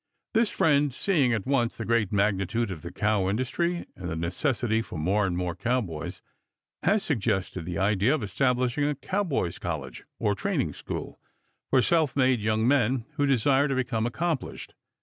This 0.33 0.49
friend, 0.49 0.91
seeing 0.91 1.31
at 1.31 1.45
once 1.45 1.75
the 1.77 1.85
great 1.85 2.11
magnitude 2.11 2.71
of 2.71 2.81
the 2.81 2.91
cow 2.91 3.29
industry 3.29 3.85
and 3.95 4.09
the 4.09 4.15
necessity 4.15 4.81
for 4.81 4.97
more 4.97 5.27
and 5.27 5.37
more 5.37 5.53
cowboys, 5.53 6.23
has 6.81 7.03
suggested 7.03 7.65
the 7.65 7.77
idea 7.77 8.15
of 8.15 8.23
establishing 8.23 8.85
a 8.85 8.95
cowboys' 8.95 9.59
college, 9.59 10.03
or 10.17 10.33
training 10.33 10.73
school, 10.73 11.19
for 11.69 11.83
self 11.83 12.15
made 12.15 12.39
young 12.39 12.67
men 12.67 13.05
who 13.17 13.27
desire 13.27 13.67
to 13.67 13.75
become 13.75 14.07
accomplished. 14.07 14.73